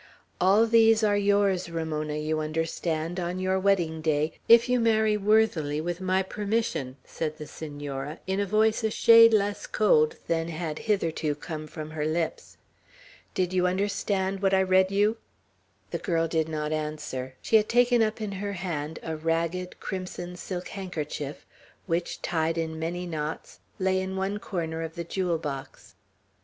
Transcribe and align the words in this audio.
"All 0.41 0.65
these 0.65 1.03
are 1.03 1.15
yours, 1.15 1.69
Ramona, 1.69 2.15
you 2.15 2.39
understand, 2.39 3.19
on 3.19 3.37
your 3.37 3.59
wedding 3.59 4.01
day, 4.01 4.33
if 4.49 4.67
you 4.67 4.79
marry 4.79 5.15
worthily, 5.15 5.79
with 5.79 6.01
my 6.01 6.23
permission," 6.23 6.97
said 7.05 7.37
the 7.37 7.45
Senora, 7.45 8.17
in 8.25 8.39
a 8.39 8.47
voice 8.47 8.83
a 8.83 8.89
shade 8.89 9.31
less 9.31 9.67
cold 9.67 10.15
than 10.25 10.47
had 10.47 10.79
hitherto 10.89 11.35
come 11.35 11.67
from 11.67 11.91
her 11.91 12.07
lips. 12.07 12.57
"Did 13.35 13.53
you 13.53 13.67
understand 13.67 14.41
what 14.41 14.55
I 14.55 14.63
read 14.63 14.89
you?" 14.89 15.17
The 15.91 15.99
girl 15.99 16.27
did 16.27 16.49
not 16.49 16.71
answer. 16.73 17.35
She 17.39 17.57
had 17.57 17.69
taken 17.69 18.01
up 18.01 18.19
in 18.19 18.31
her 18.31 18.53
hand 18.53 18.97
a 19.03 19.15
ragged, 19.15 19.79
crimson 19.79 20.35
silk 20.35 20.69
handkerchief, 20.69 21.45
which, 21.85 22.23
tied 22.23 22.57
in 22.57 22.79
many 22.79 23.05
knots, 23.05 23.59
lay 23.77 24.01
in 24.01 24.15
one 24.15 24.39
corner 24.39 24.81
of 24.81 24.95
the 24.95 25.03
jewel 25.03 25.37
box. 25.37 25.93